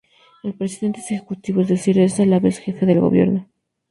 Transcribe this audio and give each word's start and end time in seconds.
El 0.41 0.55
presidente 0.55 0.99
es 0.99 1.11
ejecutivo, 1.11 1.61
es 1.61 1.67
decir 1.67 1.99
es 1.99 2.19
a 2.19 2.25
la 2.25 2.39
vez 2.39 2.57
jefe 2.57 2.87
del 2.87 3.01
gobierno. 3.01 3.47